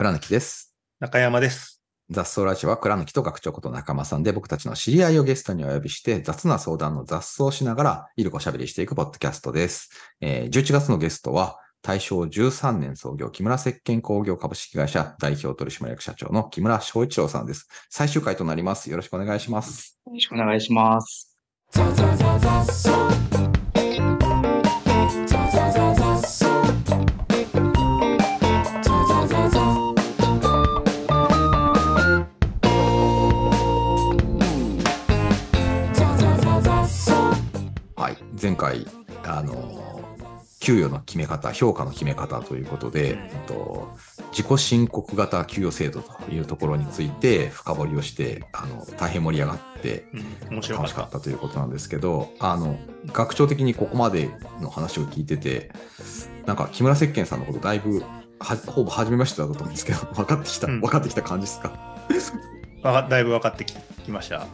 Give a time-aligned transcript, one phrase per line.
[0.00, 0.74] 倉貫です。
[0.98, 1.82] 中山です。
[2.08, 9.90] 雑草ラジオは倉貫と学長こと仲間さんで僕たちの知り合いをゲストにお呼びして雑な相談の雑草をしながらいるこしゃべりしていくポッドキャストです。
[10.22, 17.68] えー11月のゲストは大正13年創業木村石鹸工業株式会社代表取締役社長の木村翔一郎さんです。
[17.90, 18.90] 最終回となります。
[18.90, 20.00] よろしくお願いします。
[20.06, 21.36] よろしくお願いします。
[38.60, 38.86] 回、
[39.24, 40.02] あの、
[40.60, 43.88] 給与の決め方、評価の決め方ということで、と
[44.30, 50.04] 自己申告型給与制度というところについて深掘りをして、あの、大変盛り上がって、
[50.48, 50.76] うん、面白。
[50.76, 54.28] 楽しかったたということなんですけど、あの、学長的にここまで
[54.60, 55.70] の話を聞いてて、
[56.44, 58.02] なんか木村石鹸さんのことだいぶ、
[58.38, 61.72] はほぼ初めましてだと思うんですけど、 分かってきた、うん分かってきた感じですか？
[63.08, 63.74] だいぶ分かってき
[64.04, 64.46] きました。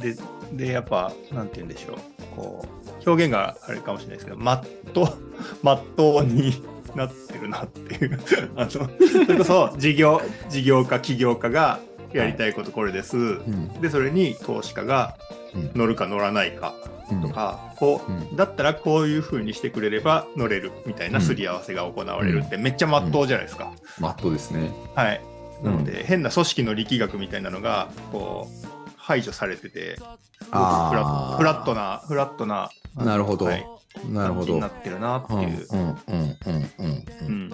[0.00, 0.16] で、
[0.52, 2.15] で、やっぱ、なんて言うんでしょう。
[2.36, 5.16] こう、表現があれかもしれないですけど、まっと、
[5.62, 6.62] まっとうに
[6.94, 8.20] なってるなっていう。
[8.56, 11.80] あの、それこそ、事業、事業家、起業家が
[12.12, 13.16] やりたいことこれです。
[13.16, 13.80] うん。
[13.80, 15.16] で、それに投資家が
[15.54, 16.74] うん乗るか乗らないか
[17.10, 23.72] うんとか、こう、うんだったらこういう風にしてくれれば乗れるみたいなすり合わせが行われるってめっちゃまっとうじゃないですか。
[24.00, 24.70] マットですね。
[24.94, 25.20] はい。
[25.62, 29.96] なのうんで、変な組織の力学みたいなのが、こう、排除されてて、
[30.50, 33.66] フラッフラットな、フラットな、なるほどはい
[34.10, 34.54] なるほど。
[34.54, 35.66] になってるなってうんうんいう。
[35.72, 37.52] うんうんうんううんん。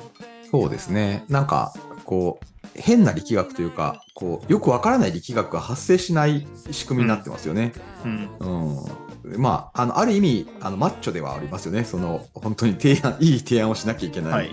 [0.51, 1.25] そうですね。
[1.29, 1.73] なんか、
[2.05, 7.73] こう、変な力学というか、こう、よくわからない力学が発生しない仕組みになってますよね。
[8.05, 8.31] うん。
[8.41, 8.47] う
[8.81, 8.85] ん。
[9.25, 11.84] まあ、あの、ある意味、あの、マッチョではありますよね。
[11.84, 14.51] その、本当に提案、いい提案をしなきゃいけない。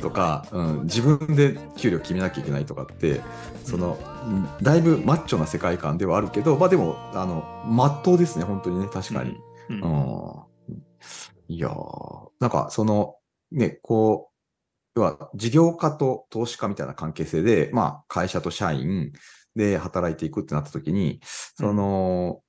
[0.00, 3.20] とか、うん、自分で給料決めなきゃいけないとかって、
[3.64, 9.36] その、うんだいぶマッチョな世界観ではあるけど、まあでも、あの、まっとうですね、本当にね、確かに。
[9.70, 9.80] うん。
[9.80, 10.82] ううんん
[11.48, 13.16] いやーなんかその、
[13.50, 14.30] ね、こ
[14.94, 19.12] う、要は事業家と投資家みたいな関係性で、まあ会社と社員
[19.56, 21.20] で働いていくってなった時に、
[21.56, 22.40] その、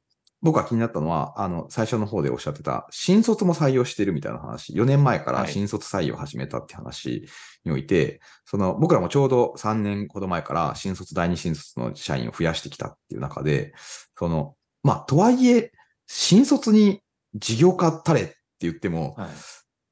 [0.43, 7.29] 僕が気になったのは、あの、最初の方でおっしゃってた、新卒も採用してるみたいな話、4年前からはい新卒採用を始めたって話
[7.63, 13.73] において、その、僕らもちょうど3年ほど前から新卒、第二新卒の社員を増やしてきたっていう中で、
[14.19, 15.71] その、まあ、とはいえ、
[16.07, 16.99] 新卒に
[17.35, 19.29] 事業家たれって言っても、は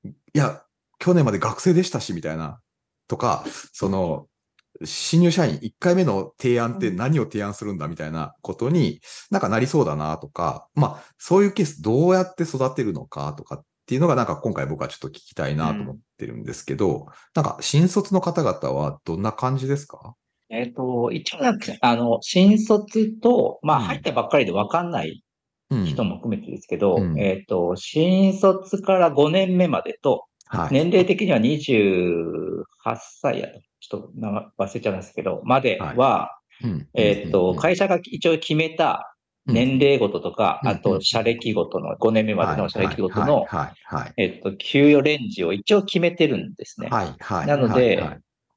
[0.06, 0.10] い。
[0.10, 0.62] いや、
[1.00, 2.60] 去年まで学生でしたし、みたいな、
[3.08, 4.28] とか、その、
[4.86, 9.00] 新入社員1回目の提案って何を提案するんだみたいなことに
[9.30, 20.16] なんかなりそうだなとか、まあ、そういうケースどうやって育てるのかとかっていうのがなんか今回僕はちょっと聞きたいなと思ってるんですけど、なんか新卒の方々はどんな感じですか？
[20.50, 23.84] えっ、と、一応なんか、あの、新卒と、まあ、うん。
[23.86, 25.24] 入ったばっかりで分かんない
[25.70, 25.86] うん。
[25.86, 27.18] 人も含めてですけど、うん。
[27.18, 30.74] えっ、と、新卒から5年目までと、はい。
[30.74, 34.12] 年齢的には28歳やと、と
[34.58, 36.88] 忘れちゃいますけど、までは、うん。
[36.94, 37.58] えっ、と、うん。
[37.58, 39.16] 会社が一応決めた
[39.46, 40.70] 年齢ごととか、うん。
[40.70, 43.46] あと、社歴ごとの、5年目までの社歴ごとの、
[44.18, 46.90] えっ、と、給与レンジを一応決めてるんですね。
[46.90, 48.04] なので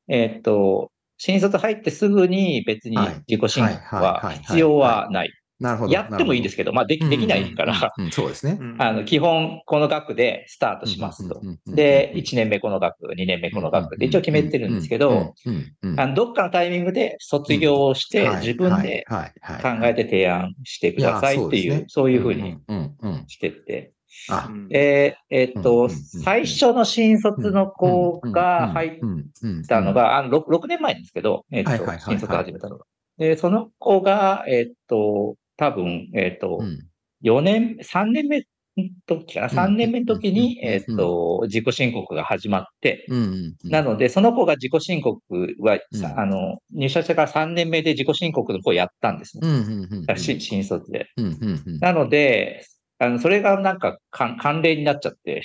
[0.08, 3.24] えっ、と、新卒入ってすぐに別にはい。
[3.26, 5.32] 自己申告は必要はない。
[5.60, 5.92] なるほど。
[5.92, 8.58] やってもいいですけど、まあできできないから、そうですね。
[8.60, 8.76] うん。
[8.82, 11.40] あの、基本この額でスタートしますと。
[11.66, 15.34] で、1年目この額、2年目この額で一応決めてるんですけど、、
[15.96, 19.16] あのどっかのタイミングで卒業をしてはい自分で考
[19.84, 23.92] えて提案してくださいっていう、そういうふうにんうんうんしてって。
[25.30, 29.00] えっとうん、最初の新卒の子が入っ
[29.68, 32.84] たのが、あの 6, 6年前ですけど、えっと新卒始めたのが。
[33.18, 36.78] で、その子が、えっと、多分、えっとう、ん。
[37.22, 38.38] 4年、3年目
[38.76, 40.68] の時かな、3年目の時に、うん。
[40.68, 43.06] えっと、自己申告が始まって、
[43.64, 45.20] なので、その子が自己申告
[45.60, 45.78] は、
[46.16, 49.46] あの、入社してから3年目で自己申告の子をやったんですね。
[50.40, 51.06] 新卒で。
[51.80, 52.64] なので、
[52.98, 55.42] あの、それがなんかか慣例になっちゃって、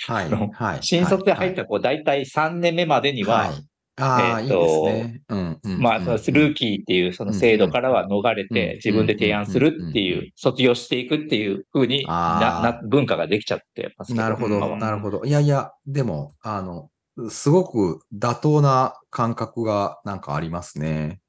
[0.51, 3.53] はい新卒で入った子、大体3年目までには、
[3.99, 5.21] はいああ、いいえっとですね。
[5.29, 15.23] うんうんまあ、そのルーキーっていうその制度からは逃れうんて、自分で提案するってうんいう、卒業していくっていう風になな文化ができちゃってますけなるほど、なるほど。
[15.25, 16.89] いやいや、でも、あの、
[17.29, 21.19] すごく妥当な感覚がなんかありますね。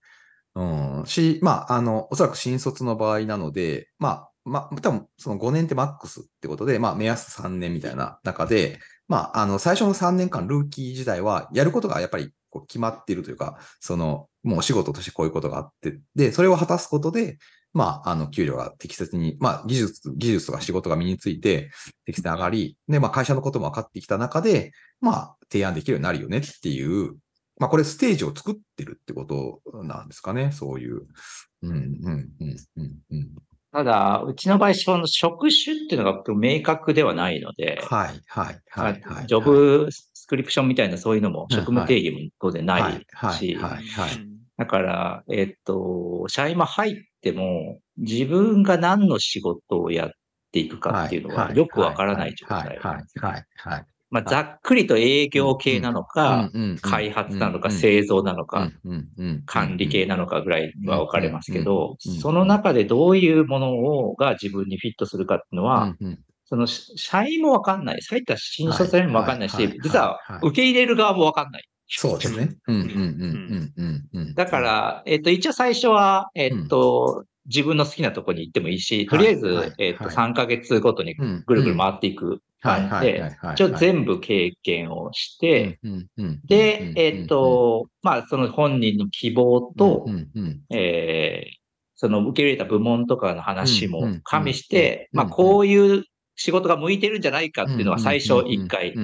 [0.54, 0.62] う
[1.02, 1.02] ん。
[1.06, 17.38] し、まあ、あの、おそらく新卒の場合なので、まあ、まあ、多分その5年ってマックスってことで、まあ、目安3年みたいな中で、まあ、あの、最初の3年間、ルーキー時代は、やることがやっぱりこう決まっているというか、その、もうお仕事としてこういうことがあって、で、それを果たすことで、
[17.72, 21.70] まあ、あの、給料が適切に、まあ、技術、技術とか仕事が身について、
[22.04, 27.16] 適切に上がり、で、まあ、会社のことも分かってきた中で、まあ、提案できるようになるよねっていう、
[27.58, 31.06] まあ、これステージを作ってるってことなんですかね、そういう。
[31.62, 33.34] うん、うん、うん、うん、うん。
[33.72, 39.26] ただ、うちの場合、その職種っていうのが明確ではないので、はい、はい、はい、はい。
[39.26, 43.06] ジョブスクリプションみたいなそういうのも、職務定義も当然ない
[43.38, 44.10] し、はい、はい、はい。
[44.56, 50.10] だから、えっと、社員も入っても、自分が何の仕事をやっ
[50.52, 52.58] ていくかっていうのはよくわからない状態。
[52.58, 53.86] はい、はい、はい。
[54.10, 56.50] まあ、ざっくりと営業系なのか、
[56.82, 58.70] 開発なのか、製造なのか、
[59.46, 65.94] 管理系なのかぐらいは分かれますけど、その中でどういうものをが自分にフィットするかっていうのは、
[66.44, 71.64] その社員も分かんない、入った新卒社員も分かんないし、実は受け入れる側も分かんない。
[71.86, 72.50] そうですね。
[74.34, 85.78] だから、えっ、と、一応最初は、えっ、と、自分の好きなとこに行ってもいいし、とりあえず、えっ、と、3ヶ月ごとにぐるぐる回っていく感じで、一応全部経験をして、
[86.44, 90.06] で、えっ、と、まあ、その本人の希望と、
[90.70, 91.44] え
[91.96, 96.04] その受け入れた部門とかの話も加味して、まあ、こういう
[96.42, 98.94] 仕事が向いてるんじゃないかっていうのは最初一回、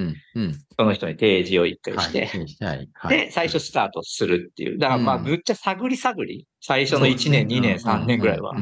[0.79, 2.31] その人に提示を一回して、
[3.11, 4.79] で、最初スタートするっていう。
[4.79, 8.55] だからまあ、ぶっちゃ探り探り、最初の1年、2年、3年ぐらいは。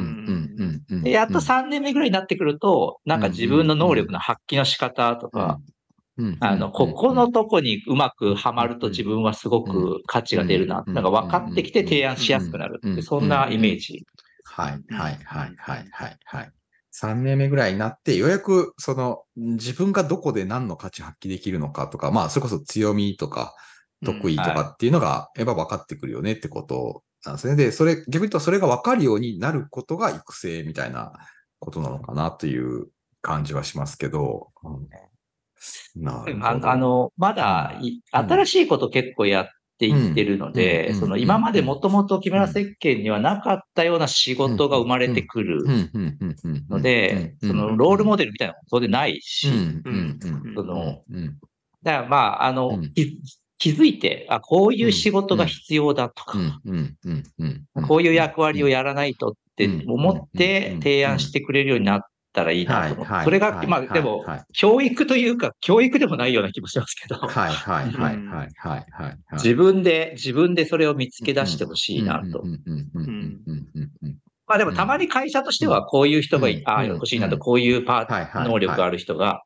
[1.04, 5.60] で、やっと3年目ぐらいになってくると、なんか自分の能力の発揮の仕方とか、
[6.40, 14.04] あの、ここのとこにうまくはまると自分はすごく価値が出るな、なんか分かってきて提案しやすくなるって、そんなイメージ。
[14.44, 16.52] はい、はい、はい、はい、はい。
[17.00, 23.54] 3年目ぐらいになって、ようやくその自分がどこで何の価値発揮できるのかとか、まあそれこそ強みとか
[24.04, 27.56] 得意とかっていうのがやっぱ分かってくるよねってことなんですね。
[27.56, 31.12] で、それ、逆に言うとそれが分かるようになることが育成みたいな
[31.58, 32.86] ことなのかなという
[33.22, 34.50] 感じはしますけど。
[34.62, 37.80] うん、なああの、まだ、
[38.12, 45.64] 新しいこと結構やっって言ってるので、その今までもともと木村石鹸にはなかったような仕事が生まれてくる
[46.70, 49.48] ので、そのロールモデルみたいなのも当然ないし、
[50.54, 51.02] その、
[51.82, 52.80] だからまあ、あの、
[53.58, 56.38] 気づいて、あ、こういう仕事が必要だとか、
[57.88, 62.00] こういう役割をやらないとって思って提案してくれるようになっ
[62.34, 63.24] たらいいなと思って。
[63.24, 67.16] それが、まあでも、教育というか、教育でもないような気もしますけど。
[67.16, 69.18] はいはいはいはいはい。
[69.34, 72.44] 自分で、自分でそれを見つけ出してほしいなと。
[74.46, 79.40] まあでもたまに会社としてはこういう人がああ、欲しいなと、こういうパー能力ある人が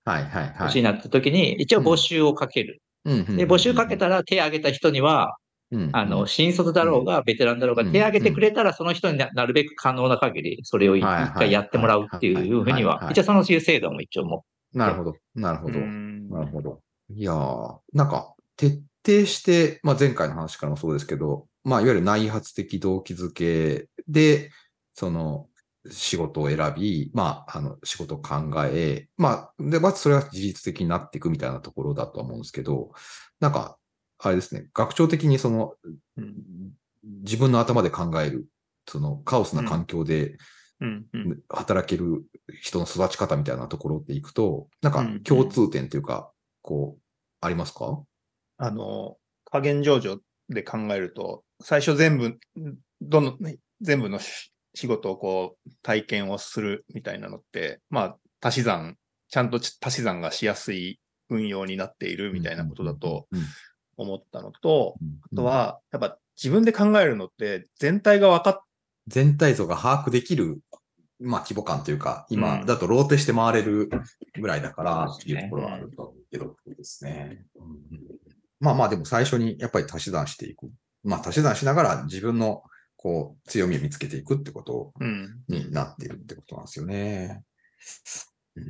[0.58, 2.82] 欲しいなって時に、一応募集をかける。
[3.05, 5.37] で、募集かけたら手を挙げた人には、
[5.93, 14.44] あの、新卒だろうが、ベテランだろうが、手挙げてくれたら、その人になるべく可能な限り、それを一回やってもらうっていうふうには、一応そのいう制度も一応も。
[14.73, 15.15] なるほど。
[15.35, 15.79] なるほど。
[15.79, 16.81] なるほど。
[17.11, 24.50] いやー、なんか、徹底して、まあ前回の話からもそうですけど、まあいわゆる内発的動機づけで、
[24.94, 25.49] その、
[25.91, 32.90] 仕事を選び、まあ、あの、仕事を考え、まあ、で、まずそれが事実的になっていくみたいなところだと思うんですけど、
[33.40, 33.78] なんか、
[34.19, 35.75] あれですね、学長的にその、
[36.17, 36.73] うん、
[37.23, 38.47] 自分の頭で考える、
[38.87, 40.39] そのカオスな環境で
[41.49, 42.25] 働ける
[42.61, 46.33] 人の育ち方みたいなところっていくと、なんか共通点というか、
[46.63, 47.03] こう、
[47.41, 48.03] ありますか？
[48.57, 52.39] あの、加減上場で考えると、最初全部、
[53.01, 53.39] どの、
[53.81, 54.19] 全部の
[54.75, 58.97] 仕事をこう、体験をするみたいなのって、まあ、足し算、
[59.29, 60.99] ちゃんと足し算がしやすい
[61.29, 63.29] 運用になっているみたいなことだと、
[63.99, 64.97] 思ったのと、
[65.33, 68.62] あとは、やっぱ自分で考えるのって全体が分かっ
[69.09, 70.61] 全体像が把握できる、
[71.21, 73.90] まあ規模感というか、今だとローテして回れる
[74.40, 77.45] ぐらいだからっていうところはあると思うけどですね。
[78.61, 80.71] まあまあでも最初にやっぱり足し算していく。
[81.02, 82.62] まあ足し算しながら自分の
[82.97, 84.93] こう強みを見つけていくってこと
[85.49, 87.43] になっているってことなんですよね。
[88.57, 88.64] うん、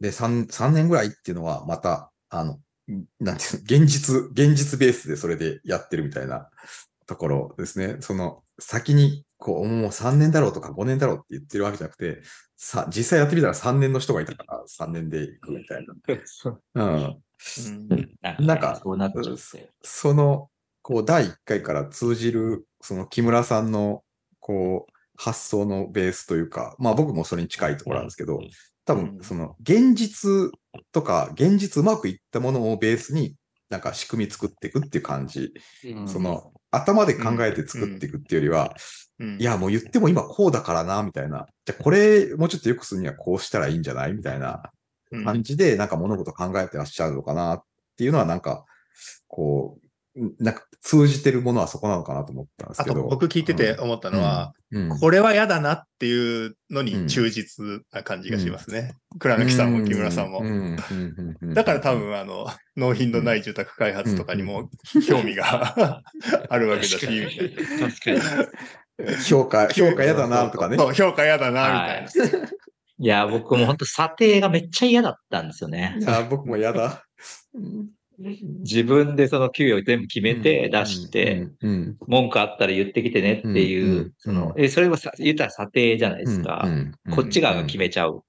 [0.00, 6.48] で3、3年ぐらいっていうのはまた、あの、なんていうの、現実、現実ベースでそれでやってるみたいな
[7.06, 7.96] ところですね。
[8.00, 12.22] その、先に、こう、もう3年だろうとか5年だろうって言ってるわけじゃなくて、
[12.56, 15.94] さ、実際やってみたら3年の人がいたから3年で行くみたいな。
[16.74, 18.46] うん。
[18.46, 18.80] なんか、
[19.82, 20.50] その、
[20.82, 24.02] こう、第1回から通じる、その木村さんの、
[24.40, 28.40] こう、発想のベースというか、まあ僕もそれに近いところなんですけど、
[28.84, 30.50] 多分、その、現実
[30.92, 33.34] とか、現実うまくいったものをベースに、
[33.70, 35.52] なんか仕組み作っていくっていう感じ。
[36.06, 38.74] その、頭で考えて作っていくっていうよりは、
[39.38, 41.46] いや、もう言っても今こうだからな、みたいな。
[41.64, 44.12] じゃこれもうちょっと良くするにはこうしたらいいんじゃない？
[44.12, 44.70] みたいな
[45.24, 47.62] 感じで、なんか物事考えてらっしゃるのかなっ
[47.96, 48.64] ていうのは、なんか、
[49.28, 49.83] こう、
[50.38, 53.02] なんか通じてるものはそこなのかなと思ったんですけど。
[53.08, 58.94] 僕聞いてて思ったのは、うんうん、これは嫌だなっていうのに忠実な感じがしますね。
[59.12, 60.42] うん、倉貫さんも木村さんも。
[61.54, 64.70] だから多分、あの、納品のない住宅開発とかにも
[65.06, 66.02] 興味が
[66.48, 68.46] あるわけだし、確か
[69.06, 69.14] に。
[69.28, 70.76] 評価、 評価嫌だなとかね。
[70.76, 72.48] そう、評価嫌だなみたいな。
[72.98, 75.96] いや、僕も本当査定がめっちゃ嫌だったんですよね。
[76.00, 77.04] いや、僕も嫌だ。
[78.18, 81.48] 自分でその給与全部決めて出して、
[82.06, 86.66] 文句あったら言ってきてねっていう、その、え、それはさ言ったら査定じゃないですか。
[87.10, 88.24] こっち側が決めちゃう。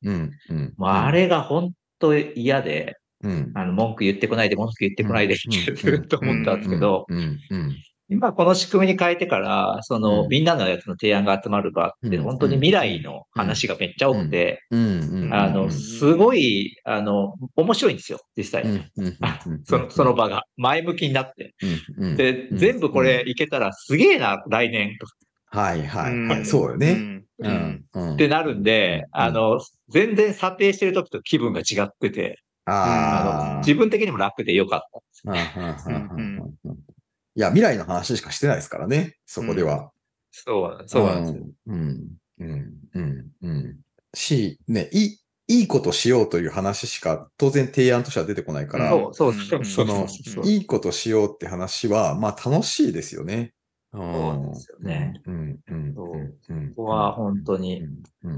[0.77, 2.97] もうあれが本当嫌で、
[3.53, 7.05] あの、文句言ってこないで、文句言ってこないでってずっと思ったんですけど、
[8.09, 14.61] 今この仕組みに変えてから、その、うん、みんなのやつの提案が集まる場って、本当に未来の話がめっちゃ多くて、
[15.31, 18.65] あの、すごい、あの、面白いんですよ、実際。
[19.63, 20.43] その、その場が。
[20.57, 21.55] 前向きになって。
[22.15, 25.07] で、全部これいけたらすげえな、来年と。
[25.57, 26.45] はいはいはい。
[26.45, 27.23] そうよね。
[27.39, 27.85] うん。
[28.13, 28.63] ってなるん。
[28.63, 29.59] で、あの、
[29.89, 34.81] 全然査定してる時と気分が違ってて、あの自分的にも楽でよかっ
[35.23, 35.33] たん。
[35.73, 36.51] ですよ。
[37.35, 39.91] いや、未来の話しかしてないですからね、そこでは。
[40.31, 41.43] そう、そうなんですよ。
[41.67, 42.07] うん、
[42.39, 43.79] うん、うん、うん。
[44.13, 49.65] し、ね、いい、いいことしようという話しか当然提案としては出てこないから、そうそうそう。
[49.65, 50.07] その、
[50.45, 53.53] いいことしようって話は、まあ楽しいですよね。
[53.93, 55.21] そうですよね。
[55.25, 56.37] うん、うん、そう。
[56.75, 57.83] ここは本当に、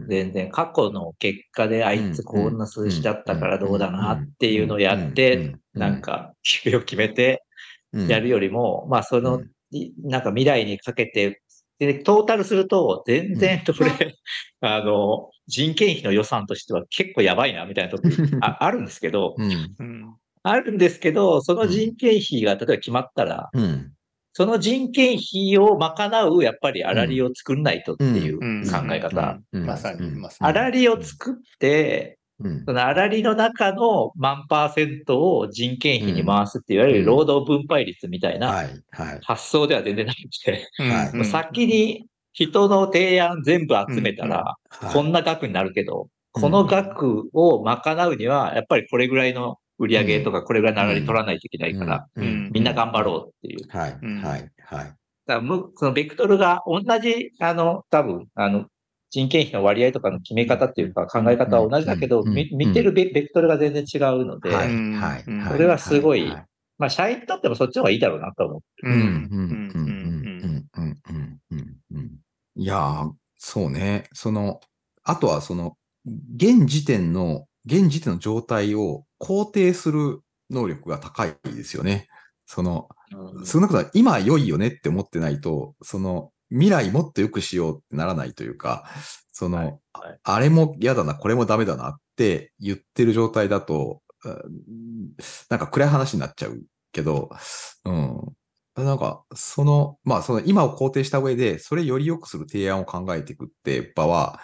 [0.08, 7.44] 全然過去の結果であいつこんな数字だったからどうだなっていうのをやって、なんか、給与決めて、
[8.08, 9.42] やるよりも、うん、まあその、
[10.04, 11.42] なんか未来にかけて、
[11.80, 13.90] で、トータルすると、全然これ、
[14.62, 18.08] うん、あの、人件費の予算としては結構やばいな、みたいなとこ
[18.42, 23.50] ああるんですけど、うん、あるんですけど、その人件費が例えば決まったら、
[24.34, 29.40] その人件費を賄う、やっぱりあらりを作んないとっていう考え方。
[29.52, 30.48] まさに、まさに。
[30.48, 38.70] あらりを作って、うん、その粗利の中の万パーセントを人件費に回すっていわゆる労働分配率みたいな
[39.24, 40.70] 発想では全然なくて、
[41.24, 44.56] 先に人の提案全部集めたら、
[44.94, 53.68] こんな額になるけど、この額を賄うには、やっぱりこれぐらいの売り上げとかこれぐらいの粗利取らないといけないから、みんな頑張ろうっていう。
[53.70, 54.94] はい、はい、はい。
[55.26, 55.42] だ
[55.76, 58.68] そのベクトルが同じ、あの、多分、あの、
[59.10, 64.52] 人件費の割合とかの決め方っていうか考え方は同じだけど、見てるベクトルが全然違うので、
[65.50, 66.32] それはすごい、
[66.78, 68.66] まあ、社員にとってもそっちの方がいいだろうなと思って。
[72.60, 73.06] いや
[73.38, 74.06] そうね。
[74.14, 74.60] その、
[75.04, 75.78] あとはその、
[76.36, 82.08] 現時点の、現時点の状態を肯定する能力が高いですよね。
[82.46, 82.90] その、
[83.46, 88.86] 少なくとも今良いよねって思ってないと、その、未来もっと良くしようってならないというか、
[89.32, 94.02] その、はいはい、あれも嫌だな、これもダメだなって言ってる状態だと、
[95.50, 96.62] なんか暗い話になっちゃう
[96.92, 97.30] けど、
[97.86, 98.22] うん。
[98.76, 104.40] なんか、その、まあ、その今を肯定した上で、それより良くする提案を考えていくって場は、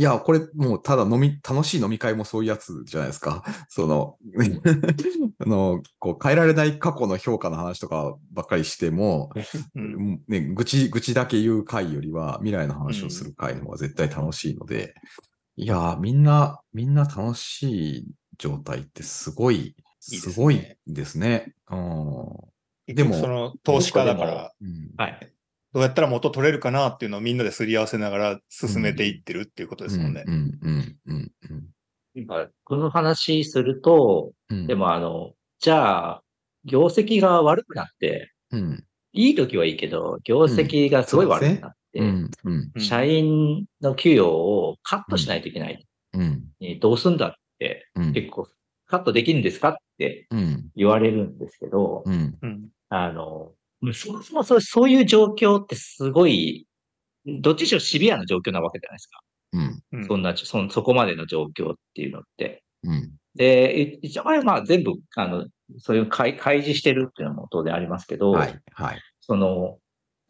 [0.00, 3.44] いや、これもうただ飲み、楽しい飲み会もそういうやつじゃないですか。
[3.68, 4.16] その、
[5.40, 9.30] あの、こう変えられない過去の評価の話とかばっかりしても、
[9.74, 14.94] うん、ね、愚痴、愚痴だけ言う会よりは未来の話をする会の方が絶対楽しいので、
[15.58, 18.06] うん、いや、みんな、みんな楽しい
[18.38, 21.52] 状態ってすごい、すごいですね。
[21.70, 25.30] うん、でも、その投資家だから、うん、はい。
[25.72, 30.24] どうやったら元取れるかなっていうのをみんなですり合わせながら進めていってるっていうことですもんね。
[32.14, 36.22] 今、この話すると、うん、でもあの、じゃあ、
[36.64, 45.86] 業績が悪くなって、うん、いい時はいいけど、業績がすごい悪くなって、社員の給与をカットしないといけない。
[46.80, 48.48] どうすんだって、結構、
[48.86, 50.26] カットできるんですかって
[50.74, 52.04] 言われるんですけど、
[52.88, 53.52] あの、
[53.94, 56.66] そもそもそうそういう状況ってすごい、
[57.26, 59.20] どっちにしろシビアな状況なわけじゃないですか。
[59.92, 60.06] うん。
[60.06, 62.62] そんな、そそこまでの状況っていうのって。
[62.84, 63.10] うん。
[63.34, 65.46] で、一応まあ全部、あの、
[65.78, 68.60] そういう開開示してるっていうのも当然ありますけど、はい。
[68.72, 68.98] はい。
[69.20, 69.78] その、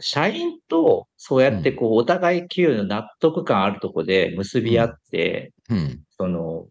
[0.00, 6.00] 社員とそうやってこう、お互い給与の納得感あるとこで結び合って、うん。
[6.10, 6.66] その、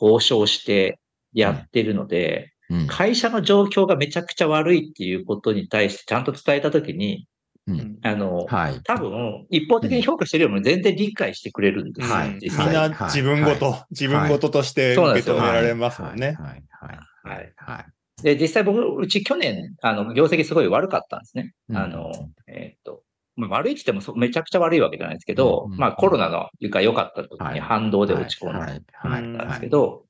[0.00, 0.98] 交渉して
[1.32, 2.52] やってるので、
[2.88, 7.26] 会社の状況がめちゃくちゃ悪いっていうことに対してちゃんと伝えたときに、
[7.68, 16.36] うん、あの、はい、多分、一方的に評価してるよりも全然理解してくれるんですよ、はい、みんな自分ごと、はい、自分ごととして受け止められますもんね。
[16.38, 16.62] はい。
[17.24, 17.52] はい。
[17.56, 18.22] はい。
[18.22, 21.54] で、実際僕、うち去年、あの、業績すごい悪かったんですね。
[21.68, 22.12] うん、あの、
[22.46, 23.02] えっ、ー、と、
[23.36, 30.04] まあ、悪いって言ってもめちゃくちゃ悪いわけじゃないですけど、うん、まあコロナの床良かった時に反動で落ち込んだんですけど、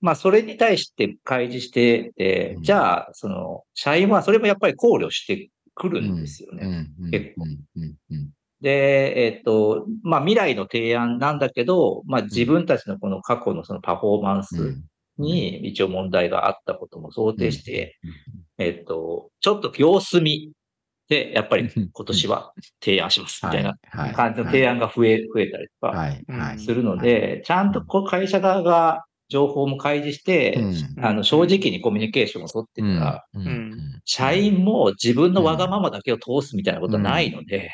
[0.00, 6.88] まあそれに対して開示してて、じゃあ、その、社員はそれもやっぱり考慮してくるんですよね。
[7.10, 7.46] 結構。
[8.60, 14.78] で、えっ、と、まあ未来の提案なんだけど、まあ自分たちのこの過去のそのパフォーマンス
[15.18, 17.98] に一応問題があったことも想定して、
[18.58, 20.52] えっ、と、ちょっと様子見
[21.08, 23.78] で、やっぱり今年は提案します みたいな
[24.14, 32.86] 感じの提案が増え、増えたりとかするので、ちゃんと会社側が情報も開示して、うん、あの、正直にコミュニケーションを取ってた。
[32.86, 37.70] ら、うん、社員も自分のわがままだけを通すみたいなことはないので、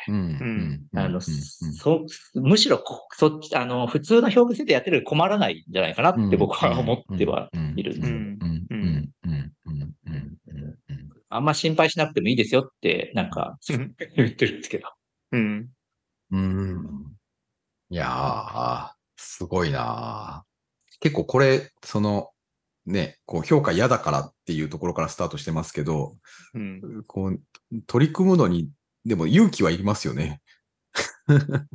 [0.95, 2.83] あの、そ、むしろ
[3.13, 8.13] そっち、あの、普通の表現制でやってるより困らないんじゃないかなって僕は思ってはいるんです
[11.29, 11.45] あん。
[11.45, 13.31] ま心配しなくてもいいですよって、なん。
[13.31, 13.59] か、
[14.17, 14.57] 言ってるん。
[14.57, 14.89] ですけど。
[15.33, 15.69] うん。
[16.31, 17.13] うん。
[17.91, 20.45] いやー、すごいな
[21.03, 22.31] 結構これ、その、
[22.87, 26.17] ね、こう評価嫌だからっていうところからスタートしてますけど、
[26.55, 27.41] うん、こう
[27.89, 28.71] 取り組むのに、
[29.05, 30.41] でも勇気はいりますよね。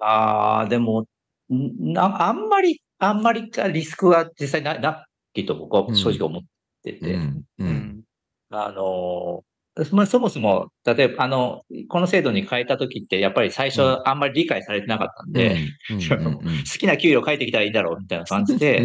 [0.00, 1.06] ああ、でも
[1.50, 6.42] な、あんまり、あんまりリスクは実際な、ないと僕は正直思っ
[6.82, 8.02] てて、うん、うん、
[8.48, 9.44] あの
[9.92, 15.56] まあ、そもそも、例えば、あの、この制度に変えたときって、やっぱり最初、あんまり理解されてなかったんで、
[16.72, 18.82] 好きな給料書いてきたらいいだろう、みたいな感じで、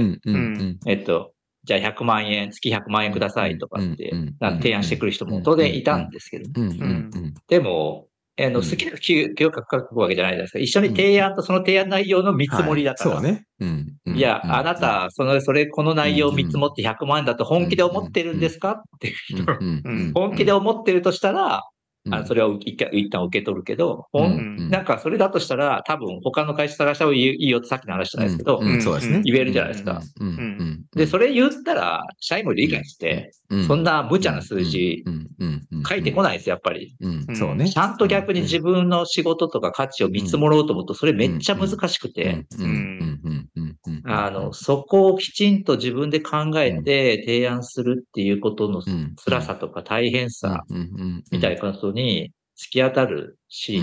[0.86, 1.34] えっと、
[1.64, 4.14] じゃあ100万円、月100万円くださいとかって
[4.58, 6.50] 提案してくる人も当然いたんですけど、
[7.48, 8.08] でも、
[8.42, 10.60] あの、好きな給料書くわけじゃないですか。
[10.60, 13.16] 一緒に提案とその提案内容の見積もりだから。
[13.16, 13.44] そうね。
[14.18, 18.72] いや、あなた、その、それ、この内容を見積もって100万円だと本気で思ってるんですか？
[18.72, 19.44] っていう人。
[20.16, 21.62] 本気で思ってるとしたら、
[22.12, 29.22] あのそれを一回一旦受け取るけど、うん、なんかそれだとしたら、多分他の会社探した方がいいよってさっきの話じゃないですけど、そうですね。
[29.24, 30.02] 言えるじゃないですか。
[30.96, 33.32] で、それ言ったら、社員も理解して、
[33.68, 35.06] そんな無茶な数字
[35.88, 36.96] 書いてこないです、やっぱり。
[37.36, 37.70] そうね。
[37.70, 42.46] ちゃんと逆に自分の仕事とか価値を見積もろうと思うと、それめっちゃ難しくて、
[44.06, 48.82] あの、そこをきちんと自分で考えて提案するっていうことの
[49.26, 50.64] 辛さとか大変さ
[51.32, 53.82] みたいなことに突き当たるし、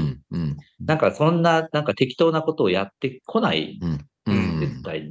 [0.86, 3.78] なんかそんな、なんか適当なことをやってこない。
[4.58, 5.10] 絶対に。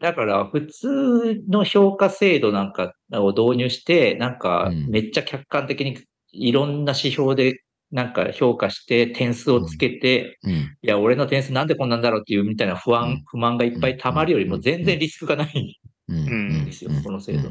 [0.00, 5.98] だから普通の評価制度なんかを導入して、なんかめっちゃ客観的に
[6.32, 7.61] いろんな指標で
[7.92, 15.80] なんか評価して点数をつけて、うん、いや、俺の点数なんでこんなんだろうっていうみたいな不安、うん、不満がいっぱい溜まるよりも全然リスクがない。
[16.12, 16.64] ん。
[16.64, 17.50] ですよ、この制度。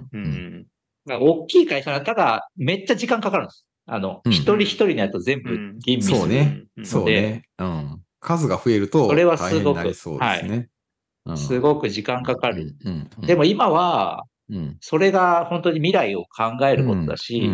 [1.08, 3.66] 大きい会社だったらめっちゃ時間かかるんです。
[3.86, 6.86] あの、一人一人になると全部吟味するので、そうね。
[6.86, 7.44] そうね。
[7.60, 8.02] うん。
[8.20, 9.78] 数が増えるとそれはすごく、
[10.20, 10.70] はい。
[11.36, 12.76] すごく時間かかる。
[13.22, 14.26] でも今は、
[14.80, 17.50] それが本当に未来を考えることだし、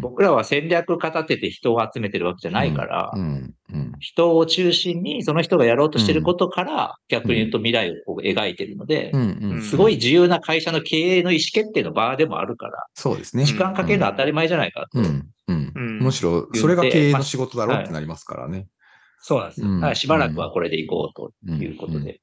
[0.00, 3.12] 僕らは戦略立てて人を集めてるわけじゃないから、
[4.00, 9.12] 人を中心にその人がやろうとしてることから逆に言うと未来をこう描いてるので、
[9.62, 13.44] すごい自由な会社の経営の意思決定の場でもあるから、そうですね。
[13.44, 15.00] 時間かけるのは当たり前じゃないかと。
[15.48, 18.68] むしろそれが経営の仕事だろうってなりますからね。
[19.20, 19.40] そう。
[19.40, 19.94] なんですよ。
[19.94, 22.20] しばらくはこれでいこうということで、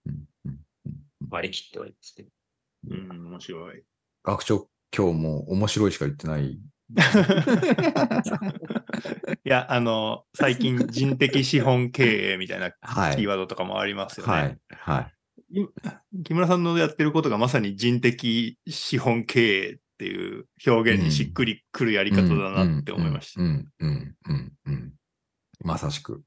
[1.30, 2.30] 割り切っておりますけど。
[2.90, 3.84] うん、面白い。
[4.24, 6.60] 学長、今日も面白いしか言ってない。
[9.46, 14.32] いや、あの、最近人的資本経営みたいなキーワードとかもありますよね。
[14.32, 14.58] はい。
[14.72, 15.64] はい、
[16.24, 23.42] 木村さんのやってることがまさに人的資本経営っていう表現にしっくりくるやり方だなって思いました。
[23.42, 24.94] うん、うん、うん、うん。
[25.64, 26.24] まさしく。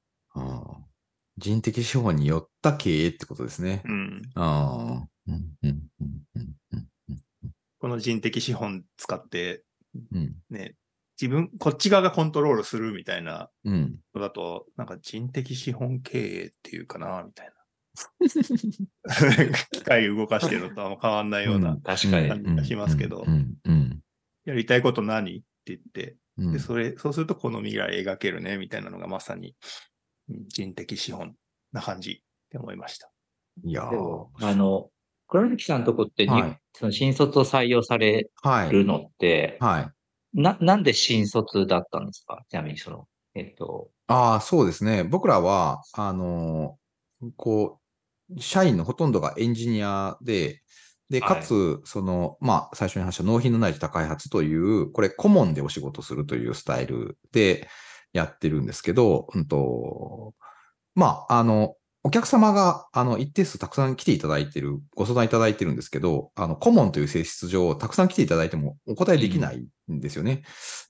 [1.39, 3.83] 人的資本によった経営ってことですね。
[3.85, 4.23] うん。
[4.35, 5.09] ああ。
[5.29, 6.89] うん、うん、うん、うん。
[7.83, 9.65] この人的資本使って、
[10.13, 10.77] うん、ね、
[11.21, 17.53] 自分、こっち側がコントロールするみたいなのだと、うん、なんか人的資本経営っていうかな、みたいな。
[19.73, 23.27] 機械動かしてるのとあ変わんないような感じがしますけど、
[24.45, 29.57] やりたいこと何って言って、で、それ、そうするとこの未来描けるね、みたいなのがまさに
[30.47, 31.35] 人的資本
[31.73, 32.15] な感じっ
[32.49, 33.11] て思いました。
[33.65, 34.92] いやあの、
[35.33, 38.29] 倉貫さんのとこってに、はい、その新卒を採用され
[38.71, 39.93] るのって、はい、は
[40.35, 42.45] い、な、なんで新卒だったんですか？
[42.51, 43.89] ちなみにその、えっと。
[44.09, 45.05] ああ、そうですね。
[45.05, 46.77] 僕らは、あの、
[47.37, 47.79] こ
[48.31, 50.61] う、社員のほとんどがエンジニアで、
[51.09, 57.69] で、かつ、その、まあ、最初に話した納品のない自宅開発という、これ、顧問でお仕事するというスタイルで
[58.13, 60.35] やってるんですけど、うんと、
[60.95, 70.43] まあ、あの、お客様が、あの、一定数たくさん来ていただいてる、ご相談いただいてるんですけど、あの、顧問という性質上、たくさん来ていただいてもお答えできないんですよね。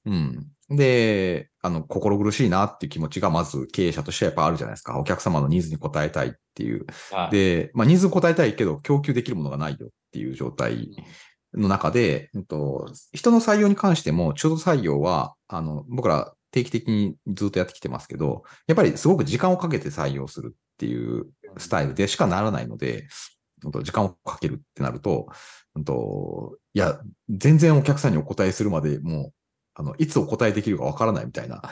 [0.07, 0.46] うん。
[0.70, 4.98] で、あの、心苦しいなっていう気持ちが、まず経営者としてはやっぱあるじゃないですか。
[4.98, 6.87] お客様のニーズに応えたいっていう。
[7.11, 10.88] はい、で、まあ、ニーズに応えたいけど、供給できるものがないよっていう状態
[11.53, 21.26] の中で、うんと、人の採用に関しても、中途採用は、あの、僕ら定期的にずっとやってきてますけど、やっぱりすごく時間をかけて採用するっていう
[21.58, 23.08] スタイルでしかならないので、
[23.82, 25.28] 時間をかけるってなると、
[25.84, 29.32] といや、全然お客さんにお答えするまでもう、
[29.74, 31.62] あの、いつお答えできるかわからないみたいな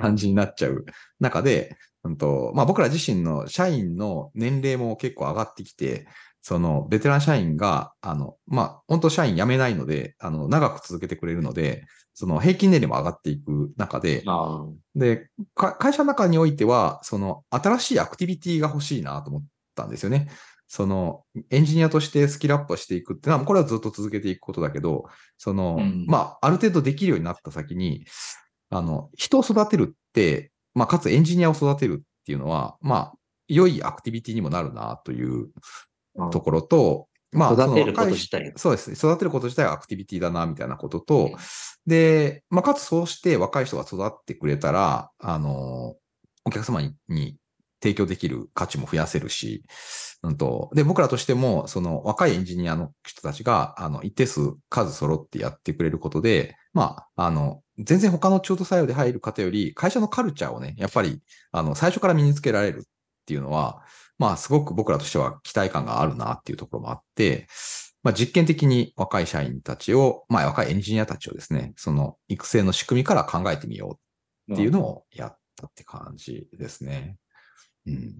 [0.00, 0.84] 感じになっちゃう
[1.18, 6.06] 中で、うんとまあ、僕ら自身の社員の年齢も結構上がってきて、
[6.42, 11.84] そのベテラン社員が、あの、まあ、本当社員辞めないので、あの、長く続けてくれるので、
[12.20, 14.22] その平均年齢も上がっていく中で、
[14.94, 19.42] で、会社の中においては、その新しいアクティビティが欲しいなと思っ
[19.74, 20.28] たんですよね。
[20.68, 25.06] そのエンジニアとしてスキルアップしていくっていうのは、これはずっと続けていくことだけど、
[25.38, 28.04] その、うん、まあ、ある程度できるようになった先に、
[28.68, 33.12] あの、人を育てるって、まあ、かつエンジニアを育てるっていうのは、まあ、
[33.48, 35.48] 良いアクティビティにもなるなという
[36.32, 38.96] ところと、まあ、育てること自体そうですね。
[38.96, 41.30] 育てること自体はアクティビティだな、みたいなことと、
[41.86, 45.94] で、まあ、かつそうして若い人が育ってくれたら、あの、
[46.44, 47.36] お客様に
[47.82, 49.64] 提供できる価値も増やせるし、
[50.22, 62.82] うんと、で、僕らとしても、その若いエンジニアの人たちが、あの、一定数数揃ってやってくれることで、まあ、あの、全然他の中途採用で入る方より、会社のカルチャーをね、やっぱり、あの、最初から身につけられるっ
[63.24, 63.82] ていうのは、
[64.20, 67.48] まあ、すごく僕らとしては期待感があるなっていうところもあって、
[68.02, 73.98] まあ、実験的に若い社員たちを、まあ、若いエンジニアたちをですね、その育成の仕組みから考えてみよ
[74.48, 77.16] うっていうのをやったって感じですね。
[77.86, 78.14] うん。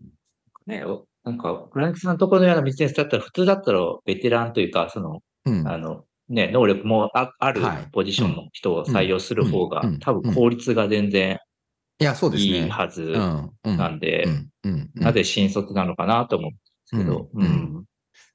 [0.66, 0.84] ね、
[1.22, 7.60] なんか、フランクさんのところのようなビジネスだったら、普通だったらベテランというか、その、うん、あの、ね、能力もあある
[7.92, 11.40] ポジションの人を採用する方が、多分効率が全然
[12.00, 12.64] いや、そうですね。
[12.64, 13.12] いいはず
[13.62, 14.26] なんで、
[14.94, 17.84] なぜ新卒なのかなと思うんですけど、うん。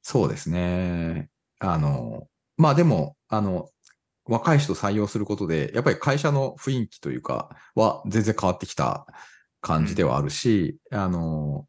[0.03, 1.29] そうですね。
[1.59, 3.69] あの、まあでも、あの、
[4.25, 9.07] 若い人採用することで、やっぱり会社の雰囲気というか、は全然変わってきた
[9.61, 11.65] 感じではあるし、うん、あの、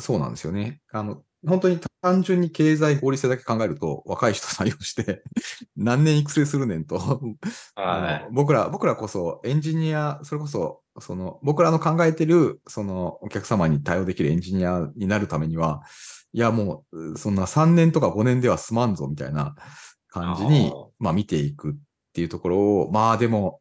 [0.00, 0.80] そうなんですよね。
[0.92, 5.22] あの、本当に単純に経済合理性だけ考えると、若い人採用して
[5.76, 6.98] 何年育成するねんと。
[7.74, 15.82] はい、僕ら、僕らこそエンジニア、それこそ、その、僕らの考えてる、その、お客様に対応できるエンジニアになるためには、
[16.32, 19.54] いや、もう、そんな3年とか5年では済まんぞ、みたいな
[20.08, 21.74] 感じに、まあ見ていくっ
[22.12, 23.60] ていうところを、まあでも、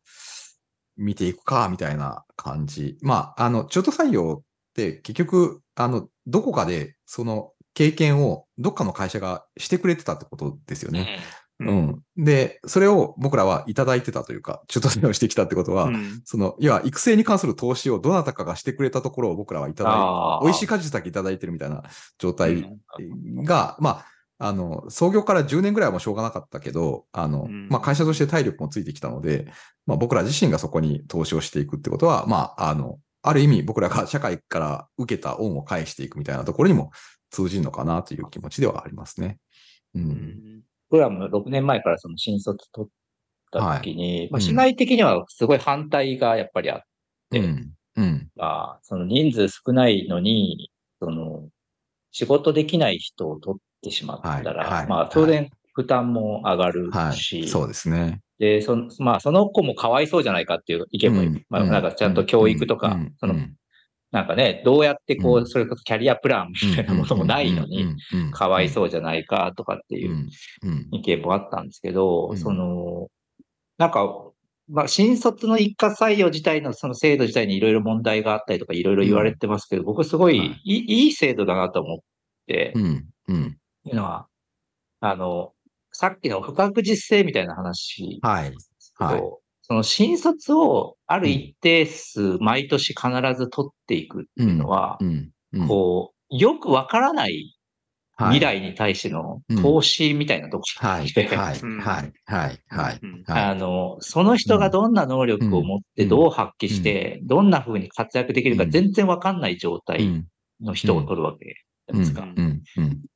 [0.98, 2.98] 見ていくか、みたいな感じ。
[3.02, 11.20] まあ、あの、中途採用って結局、あの、どこかで、その、経験をどっかの会社がしてくれてたってことですよね。
[11.60, 12.02] うん。
[12.18, 21.84] で、それを僕らはいただいてたというか、中途採用してきたってことは、うん、その、要は育成に関する投資をどなたかがしてくれたところを僕らはいただいて、美味しい果実だけいただいてるみたいな
[22.18, 22.64] 状態
[23.44, 24.06] が、うん、まあ、
[24.40, 29.46] あの、創業から10年ぐらいはもうしょうがなかったけど、あの、うん、まあ会社として体力もついてきたので、
[29.86, 36.92] まあ僕ら自身がそこに投資をしていくってことは、まあ、あの、ある意味僕らが社会から受けた恩を返していくみたいなところにも
[37.30, 39.40] 通じるのかなという気持ちではありますね。
[39.96, 40.62] うん。
[40.90, 42.92] 僕らも6年前からその新卒取っ
[43.52, 46.82] た時に、はい、まあ、市内的にはすごい反対がやっぱりあっ
[47.32, 51.50] て、うん、うん、まあ、その人数少ないのに、その、
[52.12, 54.80] 仕事できない人を取ってしまったら、はい。
[54.80, 58.22] はい、まあ、当然負担も上がるし、そうですね。
[58.40, 63.36] で、その、まあ、その子もかわいそうじゃないかっていう意見も、うん、まあ、なんかちゃんと教育とか、その、
[64.12, 67.86] なんかね、どうやってこう、それこそキャリアプランみたいなものもないのに、
[68.32, 70.30] かわいそうじゃないかとかっていう
[70.92, 73.08] 意見もあったんですけど、その、
[73.78, 74.32] なんか、
[74.70, 81.08] まあ、新卒の一括採用自体のその制度自体にいろいろ問題があったりとかいろいろ言われてますけど、僕すごいい。
[81.08, 82.00] い制度だなと思っ
[82.48, 82.74] て、
[83.86, 84.28] いうのは、
[85.00, 85.54] あの、
[85.92, 88.54] さっきの不確実性みたいな話はい。
[88.96, 89.22] はい。
[89.68, 94.98] その新卒をある一定数毎年必ず取っていくっていうのは、
[95.68, 97.58] こう、よくわからない
[98.18, 103.44] 未来に対しての投資みたいなところはい、はい、はい、はい、はい。
[103.44, 110.26] あの、その人がどんな能力を持ってどう発揮して、どんな風に活躍できるか全然わかんない状態
[110.62, 111.56] の人を取るわけ
[111.94, 112.26] ですか。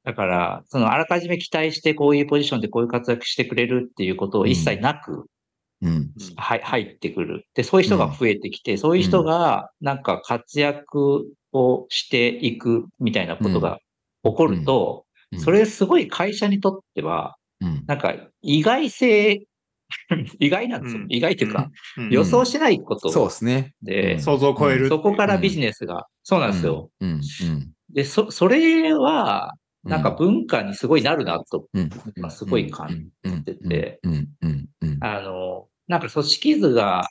[0.03, 5.25] だから、そのあらかじめ期待してこういうポジションでこういう活躍してくれるっていうことを一切なく、
[5.81, 7.45] うん、は入ってくる。
[7.55, 13.79] で、そういう人が増えてきて、そういう人がなんか活躍をしていくみたいなことが
[14.23, 15.05] 起こると、
[15.37, 17.35] それすごい会社にとっては、
[17.87, 19.45] なんか意外性、
[20.39, 21.01] 意外なんですよ。
[21.09, 21.69] 意外というか、
[22.09, 23.73] 予想してないことそうですね。
[23.81, 24.87] で、想像を超える。
[24.87, 26.89] そこからビジネスが、そうなんですよ。
[27.93, 31.67] で、そ、それは、なんか文化にすごいなるなと、
[32.17, 33.99] まあ、すごい感じてて、
[35.01, 37.05] あの、なんか組織図が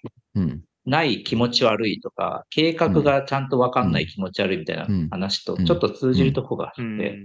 [0.87, 7.19] ない気持ち悪いとか、計画がちゃんとわかんない気持ち悪いみたいな話とちょっと通じるとこがあって、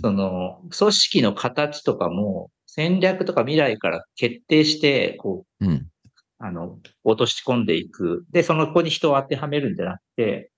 [0.00, 5.64] その、組織の形とかも戦略とか未来から決定して、こう、
[6.40, 8.24] あの、落とし込んでいく。
[8.32, 10.50] で、その子に人を当てはめるんじゃなくて、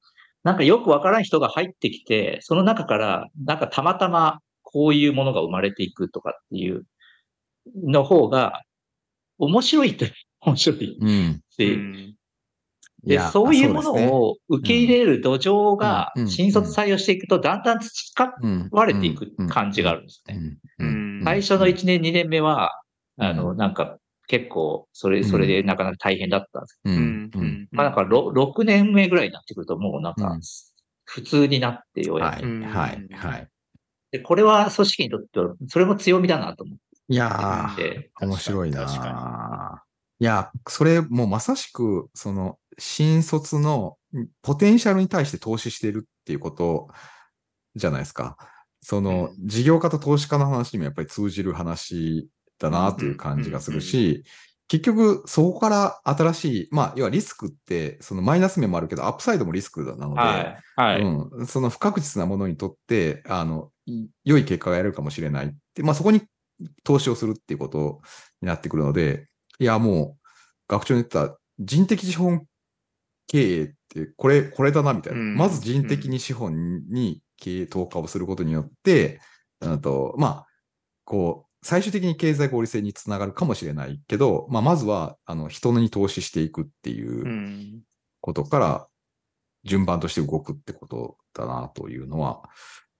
[0.45, 6.85] なんかよくわからん人が入ってきて、その中から、なんかたまたまこういうものが生まれていくとかっていう
[7.77, 8.63] の方が、
[9.39, 10.99] 面白いって、 面白い。
[11.01, 12.15] うん、で、
[13.05, 18.35] で、そういうものを受け入れる土壌が新卒採用していくと、だんだん培
[18.71, 20.59] われていく感じがあるんですね。
[21.25, 22.71] 最初の1年、2年目は、
[23.19, 26.81] あの、なんか、結構、それ、それでなかなか大変だったんです。
[26.85, 27.01] けど、
[27.73, 30.39] まあなんか 6, 6年目ぐらいになってくると、もうなんか、
[31.05, 32.45] 普通になってようやく。
[32.45, 33.49] はい、はい、はい。
[34.13, 36.83] で、これは組織にとっては、それも強みだなと思って。
[37.13, 39.85] いやー、面白いな。
[40.19, 43.99] いや、それもうまさしく、その、新卒の
[44.41, 46.89] ポテンシャルに対して投資してるっていうこと
[47.75, 48.39] じゃないですか。
[48.81, 54.25] その、事業家と投資家の話にもやっぱり通じる話だなという感じがするし、
[54.69, 63.71] 結局、そこから新しい、まあ、要はリスクって、そのマイナス面もあるけど、アップサイドもリスクなので、はいはい、うん、その不確実なものにとって、あの、
[64.25, 66.23] 良い結果が得るかもしれないって、まあ、そこに
[66.85, 68.01] 投資をするっていうこと
[68.41, 70.29] になってくるので、いや、もう、
[70.69, 72.47] 学長に言った人的資本
[73.27, 75.19] 経営ってこれ、これだなみたいな。
[75.19, 79.21] うん、まず人的に資本に経営投下をすることによって、
[79.61, 80.47] うん、とまあ、
[81.05, 87.83] こう、最終的に経済合理性につながるかもしれないけど、まあ、まずは、あの、人に投資していくっていう
[88.21, 88.89] ことから、
[89.65, 92.43] 順番として動くってことだなというのは、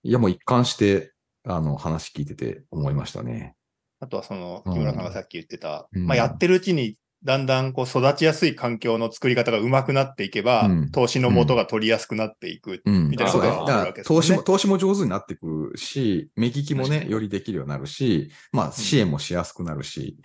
[0.05, 1.12] いや、もう一貫して、
[1.45, 3.57] あの、話聞いてて思いましたね。
[4.01, 20.19] あとはその、木村さんがさっき言ってた、うん、まあ、やってるうちにだんだんこう育ちやすい環境の作り方が上手くなっていけば、うん、投資の元が取りやすくなっていく、みたいなことがあるわけですね、投資も、投資も上手になっていくし、目利きもね、よりできるようになるし、まあ支援もしやすくなるし、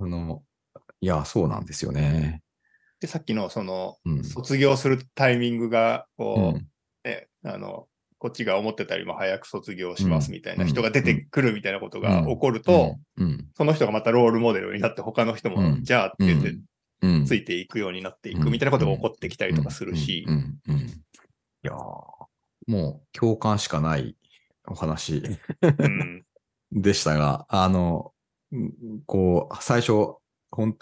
[0.00, 0.42] うん、あの、
[1.02, 2.42] いや、そうなんですよね。
[3.00, 7.88] で、さっきのその、卒業するタイミングが、こう、ね、あの、
[8.20, 12.96] こっちが思ってたよりも早く卒業しますみたいな人が出てくるみたいなことが起こると、
[13.56, 20.26] その人がまいロールモデルになって他の人も、じゃあって言って、ついていくようになっていくみたいなことが起こってきたりとかするし。
[21.62, 21.72] いや
[22.66, 24.16] もう共感しかない
[24.68, 25.22] お話。
[26.72, 28.12] でしたが、あの、
[29.06, 30.16] こう、最初、
[30.50, 30.76] ほん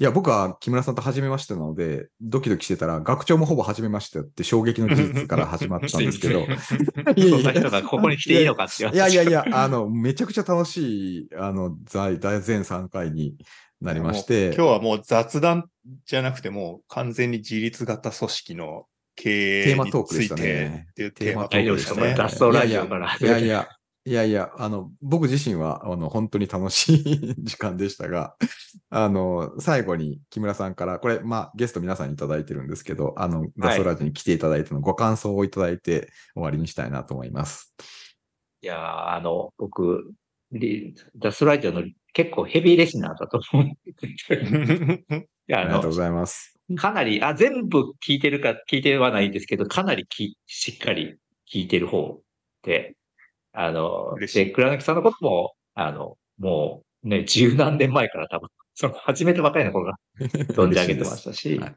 [0.00, 6.40] いや、僕は木村さんと初めましてなので、ドキドキしてたら、学長もほぼ初めましてって衝撃の事実から 始まったんですけど。
[7.16, 13.36] いやいや、ここに来ていいのかっていやいやいや、あの、めちゃくちゃ楽しい、あの、全3回に
[13.80, 14.46] なりまして。
[14.46, 15.68] 今日はもう雑談
[16.04, 22.14] じゃなくて、もう完全に自立型組織の経営についてっていうテーマトークでしたね。
[22.16, 23.16] 雑草ラジオから。
[23.20, 23.68] いやいや、
[24.06, 28.34] いやいや、あの、僕自身は、あの、本当に楽しい 時間でしたが、
[28.88, 37.74] あの、最後に木村さんから、これ、まあ、ゲスト皆さんにいただいてるんですけど、あの、ガソラジに来ていただいてのご感想をいただいて終わりにしたいなと思います。
[38.62, 40.12] いやあの、僕、
[41.16, 46.58] ダスラジオの結構ヘビーレスナーだと思っていやありがとうございます。
[46.76, 51.16] かなり、あ、全部聞いてるか、聞いてはないんですけど、かなりきしっかり
[51.52, 52.20] 聞いてる方
[52.62, 52.96] で、
[53.52, 61.74] あの、で、倉貫さんのことも、あの、もうね、十何年前から多分、 その初めてばかりの頃が 存じ上げてましたし、はい、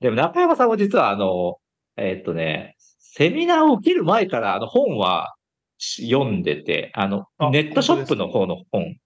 [0.00, 1.58] でも中山さんも実はあの、
[1.96, 5.34] えー、っとね、セミナーを受ける前からあの本は
[5.78, 8.96] 読んでて、あの、ネットショップの方の本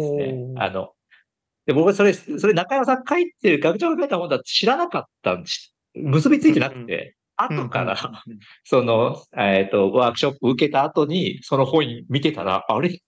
[0.00, 0.54] ですね。
[0.56, 0.92] あの、
[1.66, 5.74] で、僕それ、それ中山さん書いてる、学長が書いた本だって知らなかったんです。
[5.94, 7.96] 結びついてなくて、後から、
[8.64, 13.00] その、えっ、と、ワークショップ受けた後に、その本見てたら、あれ？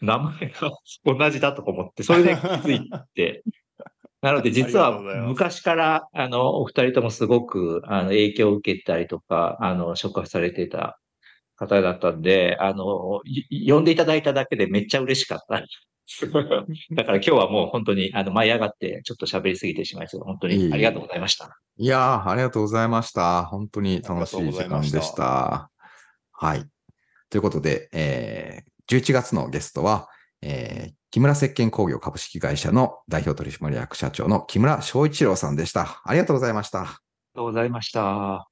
[0.00, 0.70] 名前が
[1.04, 3.42] 同じだとか思って、それで気づいて、
[4.22, 11.00] なので実は昔から、あの、お二人ともすごく、あの、影響を受けたりとか、あの、触発されてた
[11.56, 13.22] 方だったんで、あの、
[13.66, 15.62] 呼んでいただいただけでめっちゃ嬉しかった。
[16.90, 20.22] だから今日はもう本当に、あの、舞い上がってちょっと喋りすぎてしまいそう。
[20.22, 21.58] 本当にありがとうございました。
[21.76, 23.44] いやー、ありがとうございました。
[23.44, 25.70] 本当に楽しい時間でした。
[26.32, 26.64] はい。
[27.30, 30.08] ということで、えー、11月のゲストは、
[30.42, 36.02] えー、木村石鹸工業株式会社の代表取締役社長の木村翔一郎さんでした。
[36.04, 36.80] ありがとうございました。
[36.80, 36.98] ありが
[37.34, 38.02] とうございました。
[38.02, 38.46] は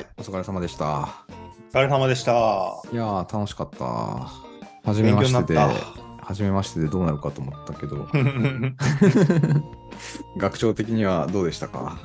[0.00, 1.24] い、お疲れ様でした。
[1.70, 2.32] お疲れ様でした。
[2.92, 4.47] いやー、楽しかった。
[4.88, 5.70] はじめましてで、は
[6.32, 8.08] じめましてでどうなるかと思ったけど、
[10.36, 11.98] 学長的にはどうでしたか？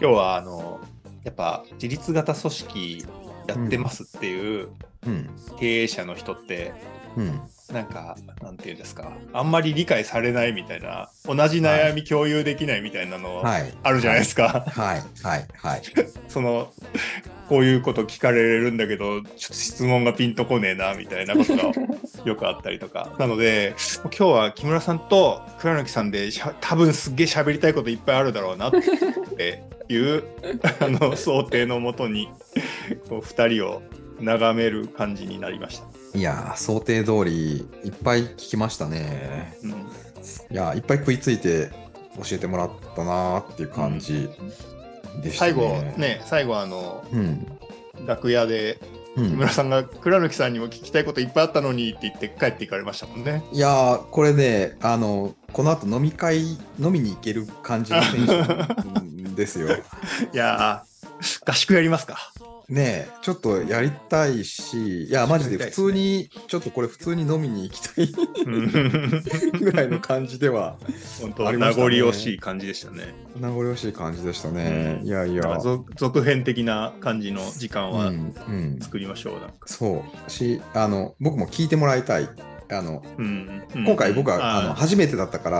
[0.00, 0.80] 今日は、あの、
[1.24, 3.04] やっぱ自立型組織
[3.48, 4.68] やってますっていう
[5.58, 6.72] 経営者の人って、
[7.16, 7.40] うん、
[7.72, 14.64] なんか、なんていうんですか、あんまり理解されないみたいな、同じ悩み共有できないみたいなのあるじゃないですか。
[14.68, 15.82] はい、はい、はい。
[16.28, 16.72] その、
[17.48, 21.72] こういうこと聞かれるんだけど、ちょっと質問がピンとこねえな、みたいなことが
[22.24, 23.14] よくあったりとか。
[23.18, 26.28] なので、今日は木村さんと倉貫さんで
[26.60, 28.72] 多分すっげえ喋りたいこといっぱいあるだろうなっ
[29.36, 30.24] ていう
[30.80, 32.28] あの想定のもとに、
[33.08, 33.82] こう2人を
[34.20, 35.95] 眺める感じになりました。
[36.14, 39.56] いや想定通りいっぱい聞きましたね。
[39.62, 39.74] うん、い
[40.50, 41.70] やいっぱい食いついて
[42.16, 44.28] 教えてもらったなっていう感じ
[45.22, 47.46] でした、ねうん、最後ね、最後あの、うん、
[48.06, 48.78] 楽屋で
[49.16, 53.42] 木村さんが倉貫さんにも聞きたいこといっぱいあったのにって言って帰っていかれましたもんね。
[53.50, 59.68] いやこれね、あの、この後飲み会、飲みに行ける感じのテンションですよ。
[60.32, 60.84] いや
[61.46, 62.32] 合宿やりますか。
[62.68, 68.06] ねえ、ちょっとやりたいし、いや、マジで普通に、ちょっとこれ普通に飲みに行きたい
[69.56, 70.76] ぐらいの感じでは、
[71.20, 73.14] 本当、名残惜しい感じでしたね。
[73.38, 75.00] 名残惜しい感じでしたね。
[75.04, 75.58] いやいや。
[75.94, 78.12] 続編的な感じの時間は
[78.80, 79.34] 作りましょう。
[79.66, 80.30] そう。
[80.30, 82.28] し、あの、僕も聞いてもらいたい。
[82.68, 83.04] あの、
[83.74, 85.50] 今回僕はあの初めてだったか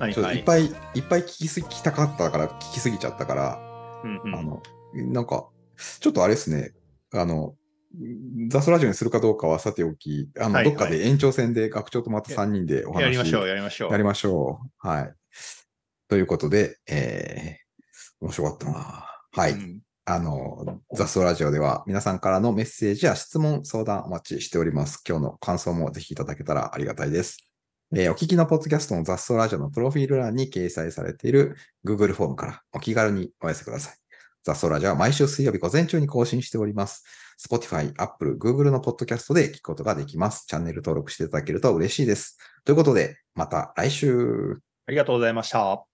[0.00, 3.60] ら、ちょっといっぱいいっぱい聞きすぎたかったから聞きすぎちゃったから、
[4.02, 4.62] あの、
[4.94, 5.48] なんか、
[6.00, 6.72] ちょっとあれですね、
[7.12, 7.54] あの、
[8.48, 13.92] ザスラジオにするかどうかはさておき、あの、どっかで延長戦で学長とまた3人でお話やりましょう、やりましょう。
[13.92, 14.88] やりましょう。
[14.88, 15.12] はい。
[16.08, 19.06] ということで、えー、面白かったな。
[19.32, 19.52] はい。
[19.52, 25.02] うん、あの、ザスラジオでは皆さんからのメッセージや質問、相談お待ちしております。
[25.08, 27.38] 今日の感想もぜひいただけたらありがたいです。
[27.94, 34.05] えー、お聞きのポッドキャストの雑草ラジオのプロフィール欄に掲載されている Google フォームからお気軽にお寄せください。
[34.46, 37.04] ザ・ソラジャは毎週水曜日午前中に更新しております。
[37.36, 40.46] Spotify、Apple、Google のポッドキャストで聞くことができます。
[40.46, 42.38] チャンネル登録していただけると嬉しいです。
[42.64, 44.60] ということで、また来週。
[44.86, 45.84] ありがとうございました。